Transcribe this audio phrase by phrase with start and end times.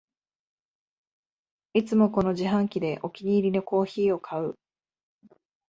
[1.75, 4.55] いつもこの自販機でお気に入りのコーヒーを買う